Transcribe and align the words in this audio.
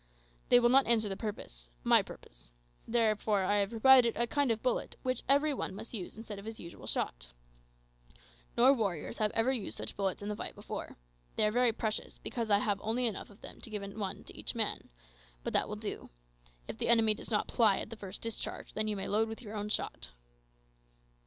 They 0.49 0.59
will 0.59 0.69
not 0.69 0.87
answer 0.87 1.07
the 1.09 1.15
purpose 1.15 1.69
my 1.83 2.01
purpose; 2.01 2.51
therefore 2.87 3.43
I 3.43 3.57
have 3.57 3.69
provided 3.69 4.17
a 4.17 4.25
kind 4.25 4.49
of 4.49 4.63
bullet 4.63 4.95
which 5.03 5.21
every 5.29 5.53
one 5.53 5.75
must 5.75 5.93
use 5.93 6.17
instead 6.17 6.39
of 6.39 6.45
his 6.45 6.59
usual 6.59 6.87
shot. 6.87 7.27
No 8.57 8.73
warriors 8.73 9.21
ever 9.21 9.51
used 9.53 9.77
such 9.77 9.95
bullets 9.95 10.23
in 10.23 10.29
the 10.29 10.35
fight 10.35 10.55
before. 10.55 10.97
They 11.35 11.45
are 11.45 11.51
very 11.51 11.71
precious, 11.71 12.17
because 12.17 12.49
I 12.49 12.57
have 12.57 12.81
only 12.81 13.05
enough 13.05 13.29
of 13.29 13.41
them 13.41 13.61
to 13.61 13.69
give 13.69 13.83
one 13.95 14.23
to 14.23 14.35
each 14.35 14.55
man. 14.55 14.89
But 15.43 15.53
that 15.53 15.69
will 15.69 15.75
do. 15.75 16.09
If 16.67 16.79
the 16.79 16.89
enemy 16.89 17.13
does 17.13 17.29
not 17.29 17.51
fly 17.51 17.77
at 17.77 17.91
the 17.91 17.95
first 17.95 18.23
discharge, 18.23 18.73
then 18.73 18.87
you 18.87 18.95
may 18.95 19.07
load 19.07 19.29
with 19.29 19.43
your 19.43 19.53
own 19.55 19.69
shot." 19.69 20.09